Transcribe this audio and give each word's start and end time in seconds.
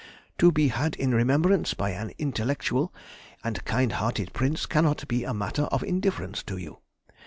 To 0.39 0.51
be 0.51 0.69
had 0.69 0.95
in 0.95 1.13
remembrance 1.13 1.75
by 1.75 1.91
an 1.91 2.11
intellectual 2.17 2.91
and 3.43 3.63
kind 3.65 3.91
hearted 3.91 4.33
Prince 4.33 4.65
cannot 4.65 5.07
be 5.07 5.23
a 5.23 5.31
matter 5.31 5.65
of 5.65 5.83
indifference 5.83 6.41
to 6.41 6.57
you. 6.57 6.79